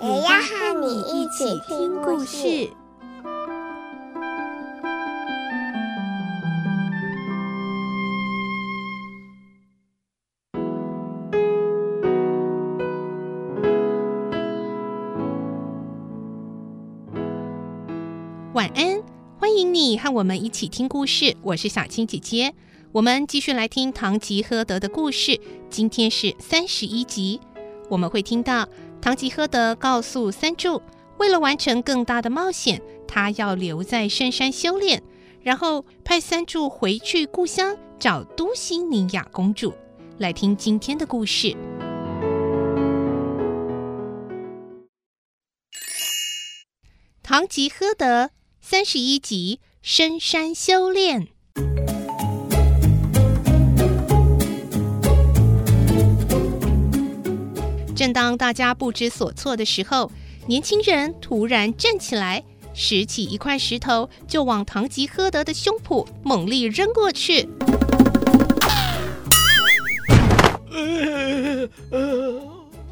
[0.00, 2.70] 也要和你一起听故事。
[18.54, 19.02] 晚安，
[19.36, 21.36] 欢迎你和我们一起听故事。
[21.42, 22.54] 我是小青姐姐，
[22.92, 25.40] 我们继续来听《唐吉诃德》的故事。
[25.68, 27.40] 今天是三十一集，
[27.88, 28.68] 我们会听到
[29.00, 30.82] 唐吉诃德告诉三柱，
[31.18, 35.02] 为了完成更大的冒险，他要留在深山修炼，
[35.40, 39.72] 然后派三柱回去故乡找都西尼亚公主。
[40.18, 41.48] 来听今天的故事，
[47.22, 48.24] 《唐吉诃德》。
[48.60, 51.28] 三十一集，深山修炼。
[57.98, 60.12] 正当大家不知所措的时候，
[60.46, 67.48] 年轻人突然站起来，拾起一块石头，就往唐吉诃德的胸脯猛力扔过去。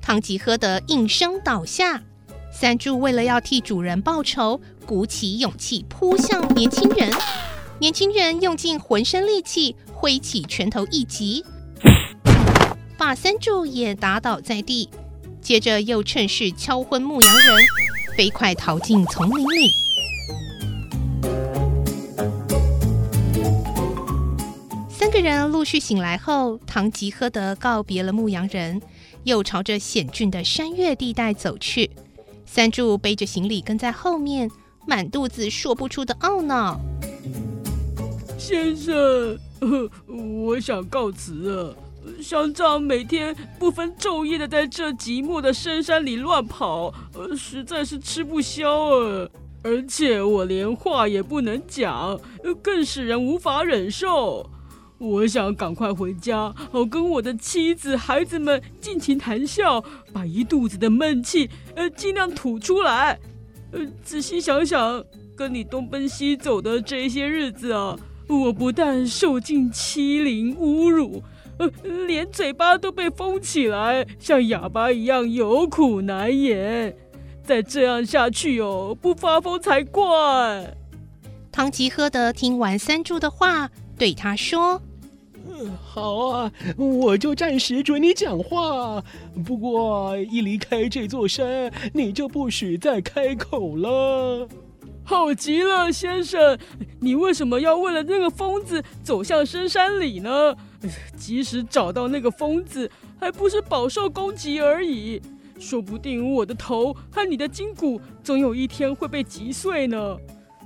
[0.00, 2.00] 唐吉诃德应声倒下。
[2.52, 7.10] 三柱为了要替主人报仇，鼓起勇气扑向年轻人。
[7.80, 11.44] 年轻人用尽浑身力气，挥起拳头一击，
[13.04, 14.88] 把三柱也打倒在地。
[15.40, 17.66] 接着又趁势敲昏牧羊人，
[18.16, 19.72] 飞快逃进丛林里。
[24.88, 28.80] 三个人陆续醒来后，唐吉诃德告别了牧羊人，
[29.24, 31.90] 又朝着险峻的山岳地带走去。
[32.46, 34.48] 三柱背着行李跟在后面，
[34.86, 36.80] 满肚子说不出的懊恼。
[38.38, 39.36] 先生，
[40.46, 41.76] 我想告辞了。
[42.20, 49.28] 像这样每天不分昼夜的在这寂寞的深山里乱跑，呃实在是吃不消啊！
[49.64, 52.18] 而且我连话也不能讲，
[52.60, 54.50] 更使人无法忍受。
[54.98, 59.82] 我想赶快回家，好跟我的妻子、孩子们尽情谈笑，
[60.12, 63.18] 把一肚子的闷气呃尽量吐出来。
[63.72, 65.04] 呃，仔细想想，
[65.36, 67.98] 跟你东奔西走的这些日子啊，
[68.28, 71.22] 我不但受尽欺凌侮辱，
[71.58, 71.70] 呃，
[72.06, 76.96] 连嘴巴都被封起来，像哑巴一样有苦难言。
[77.44, 80.76] 再这样下去哦，不发疯才怪。
[81.50, 83.68] 唐吉诃德听完三柱的话，
[83.98, 84.80] 对他说。
[85.84, 89.02] 好啊，我就暂时准你讲话。
[89.44, 94.48] 不过一离开这座山，你就不许再开口了。
[95.04, 96.56] 好极了，先生，
[97.00, 100.56] 你为什么要为了那个疯子走向深山里呢？
[101.16, 105.20] 即使找到那个疯子，还不是饱受攻击而已。
[105.58, 110.16] 说不定我的头和你的筋骨，总有一天会被击碎呢。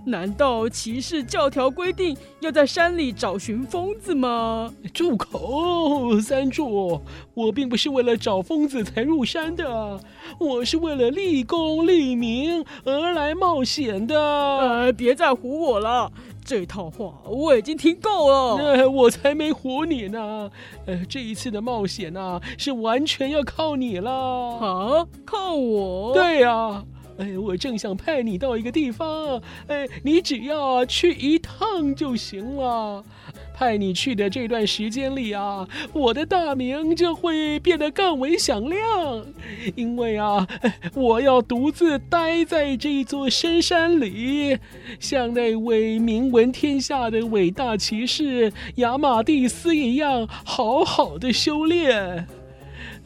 [0.06, 4.72] 难道骑士教条规定要在山里找寻疯子吗？
[4.94, 7.02] 住口，三柱！
[7.34, 10.00] 我并不是为了找疯子才入山的，
[10.38, 14.16] 我是为了立功立名而来冒险的。
[14.16, 16.12] 呃，别再唬我了，
[16.46, 18.56] 这套话我已经听够了。
[18.56, 20.48] 呃，我才没唬你呢。
[20.86, 24.10] 呃，这一次的冒险呐，啊，是完全要靠你了。
[24.12, 26.14] 啊，靠我？
[26.14, 26.84] 对呀。
[27.18, 33.02] 哎，我正想派你到一个地方，哎，你只要去一趟就行了。
[33.58, 39.26] 派你去的这段时间里啊，我的大名就会变得更为响亮，
[39.74, 40.46] 因为啊，
[40.94, 44.58] 我要独自待在这座深山里，
[45.00, 52.26] 像那位名闻天下的伟大骑士雅玛蒂斯一样，好好的修炼。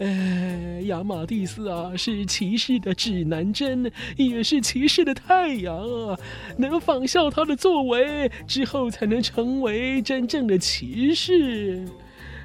[0.00, 6.18] 哎，亚马蒂斯啊，是骑士的指南针，也是骑士的太阳啊！
[6.56, 11.86] 能仿效他的作为，之后才能成为真正的骑士。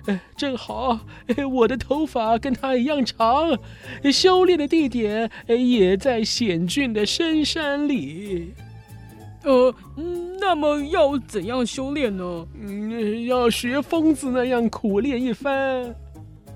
[0.08, 3.58] 哎，正好，哎，我的头发跟他一样长，
[4.12, 8.54] 修炼的地点也在险峻的深山里。
[9.44, 9.74] 呃，
[10.42, 12.46] 那么要怎样修炼呢？
[12.62, 15.96] 嗯，要学疯子那样苦练一番。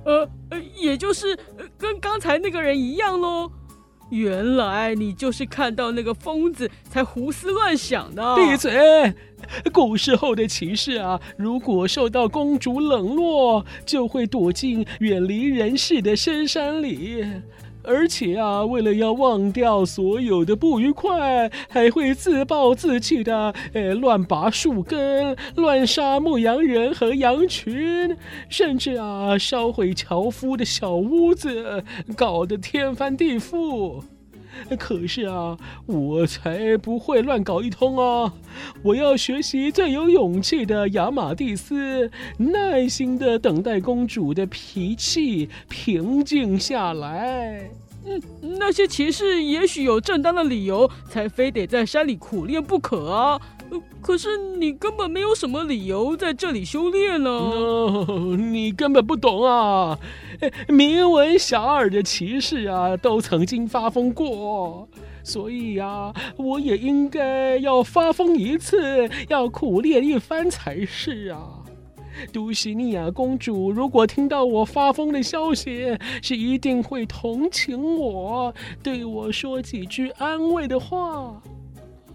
[0.05, 0.27] 呃，
[0.75, 1.37] 也就是
[1.77, 3.51] 跟刚才那个人一样喽。
[4.09, 8.35] 原来你就是看到那个疯子才胡思乱想的。
[8.35, 9.13] 闭嘴！
[9.71, 17.23] 古时候的骑士啊，如果受到公主冷落，就会躲进远离人世的深山里。
[17.83, 28.15] 而且啊，为了要忘掉所有的不愉快，还会自暴自弃的，呃，乱拔树根，乱杀牧羊人和羊群，
[28.49, 31.83] 甚至啊，烧毁樵夫的小屋子，
[32.15, 34.03] 搞得天翻地覆。
[34.77, 38.33] 可是啊，我才不会乱搞一通啊！
[38.83, 47.69] 我要学习最有勇气的雅玛蒂斯，耐心的等待公主的脾气平静下来。
[48.05, 48.21] 嗯，
[48.57, 53.39] 那些骑士也许有正当的理由，才非得在山里苦练不可啊。
[54.01, 58.07] 可是你根本没有什么理由在这里修炼呢。
[58.37, 59.97] 你根本不懂啊！
[60.67, 64.87] 名闻遐邇的骑士啊，都曾经发疯过，
[65.23, 71.39] 所以啊，我也应该要发疯一次，要苦练一番才是啊。
[72.33, 81.41] 杜西尼亚公主如果听到我发疯的消息，是一定会同情我，对我说几句安慰的话。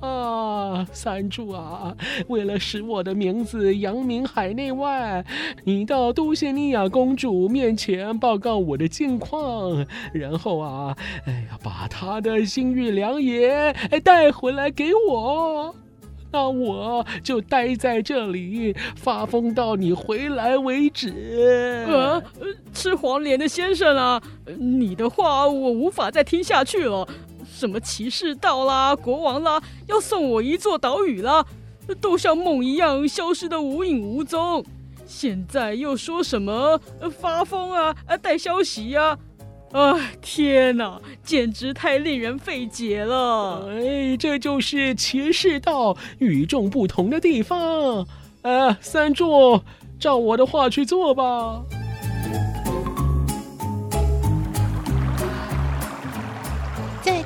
[0.04, 1.96] 啊，三柱啊！
[2.28, 5.24] 为了使我的名字扬名海内外，
[5.64, 10.96] 你到杜谢尼亚公主面前报告我的近况，然后啊，
[11.26, 15.74] 哎呀，把她的心玉良言带回来给我，
[16.30, 21.86] 那我就待在这里发疯到你回来为止。
[21.88, 22.22] 呃，
[22.72, 24.22] 吃黄连的先生啊，
[24.58, 27.08] 你的话我无法再听下去了。
[27.54, 31.46] 什么骑士道啦，国王啦，要送我一座岛屿啦，
[32.00, 34.64] 都像梦一样消失得无影无踪。
[35.06, 36.80] 现在又说什么
[37.20, 39.16] 发疯啊，啊，带消息呀？
[39.72, 43.68] 哎，天哪，简直太令人费解了！
[43.70, 48.06] 哎，这就是骑士道与众不同的地方。
[48.42, 49.60] 哎，三柱，
[49.98, 51.62] 照我的话去做吧。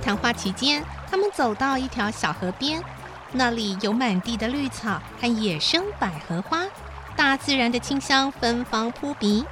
[0.09, 2.83] 谈话期间，他们走到一条小河边，
[3.31, 6.65] 那里有满地的绿草和野生百合花，
[7.15, 9.45] 大自然的清香芬芳扑鼻。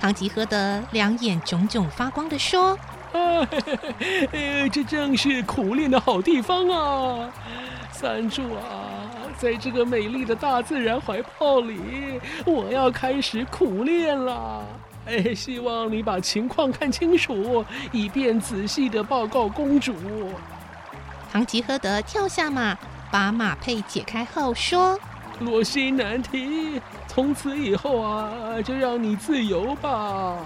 [0.00, 2.74] 唐吉诃德两眼炯炯发光地说
[3.12, 7.30] ：“哎，这正是苦练的好地方啊！
[7.90, 8.96] 三柱啊，
[9.36, 14.64] 在这个美丽的大自然怀抱里，我要开始苦练了。”
[15.06, 19.94] 哎，希望你把情况看清楚，以便仔细的报告公主。
[21.32, 22.76] 唐吉诃德跳下马，
[23.10, 24.98] 把马配解开后说
[25.40, 30.36] ：“罗西难题，从此以后啊，就让你自由吧。”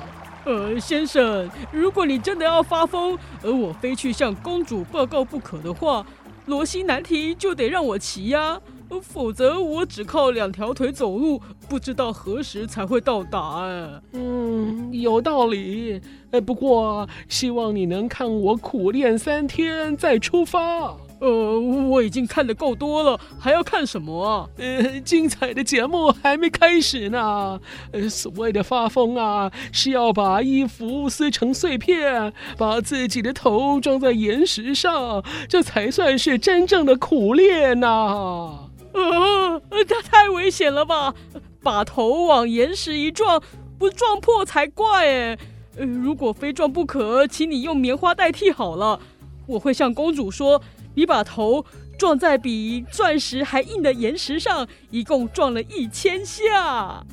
[0.46, 6.06] 呃，先生，如果你真的要发疯，而我非去向公主报告不可的话，
[6.46, 8.60] 罗西难题就得让我骑呀。
[9.02, 13.64] 否则我只靠两条腿走路，不知道何时才会到达。
[13.64, 16.00] 哎，嗯，有道理。
[16.30, 20.96] 哎，不过希望你能看我苦练三天再出发。
[21.18, 24.50] 呃，我已经看得够多了，还要看什么？
[24.58, 27.58] 呃，精彩的节目还没开始呢。
[27.92, 38.68] 呃，所谓的发疯啊，是要把衣服撕成碎片，把自己的头撞在岩石上，这才算是真正的苦练呐。
[38.92, 41.14] 呃，这太危险了吧！
[41.62, 43.42] 把头往岩石一撞，
[43.78, 45.38] 不撞破才怪哎！
[45.78, 49.00] 呃，如果非撞不可，请你用棉花代替好了。
[49.46, 50.60] 我会向公主说，
[50.94, 51.64] 你把头
[51.98, 56.64] 撞在比钻石还硬的岩石上，一共撞了一千下。
[56.64, 57.06] 啊！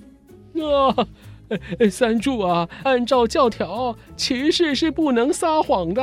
[1.91, 6.01] 三柱啊，按照教条，骑士是不能撒谎的。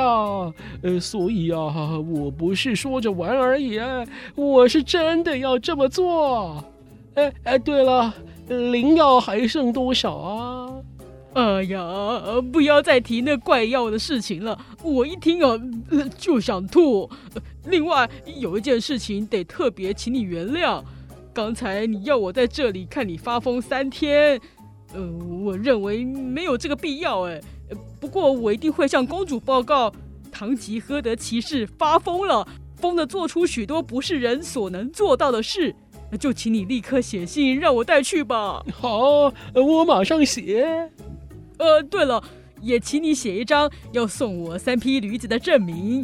[0.81, 3.79] 呃，所以啊，我不是说着玩而已，
[4.35, 6.63] 我是真的要这么做。
[7.15, 8.13] 哎哎，对了，
[8.47, 10.70] 灵药还剩多少啊？
[11.33, 15.57] 哎呀，不要再提那怪药的事情了，我一听啊
[16.17, 17.09] 就想吐。
[17.65, 20.83] 另外，有一件事情得特别请你原谅，
[21.33, 24.39] 刚才你要我在这里看你发疯三天。
[24.93, 25.01] 呃，
[25.41, 27.39] 我认为没有这个必要哎。
[28.01, 29.93] 不过我一定会向公主报告，
[30.33, 32.45] 唐吉诃德骑士发疯了，
[32.75, 35.73] 疯的做出许多不是人所能做到的事。
[36.19, 38.61] 就请你立刻写信让我带去吧。
[38.73, 40.91] 好，我马上写。
[41.61, 42.23] 呃，对了，
[42.59, 46.03] 也请你写一张要送我三匹驴子的证明。